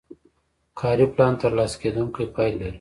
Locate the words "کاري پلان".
0.79-1.33